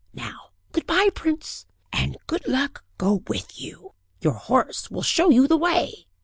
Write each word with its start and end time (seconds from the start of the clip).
Now 0.15 0.49
good 0.71 0.87
bye, 0.87 1.11
prince; 1.13 1.67
and 1.93 2.17
good 2.25 2.47
luck 2.47 2.83
go 2.97 3.21
with 3.27 3.61
you; 3.61 3.93
your 4.19 4.33
horse 4.33 4.89
will 4.89 5.03
show 5.03 5.29
you 5.29 5.45
the 5.47 5.57
way." 5.57 6.07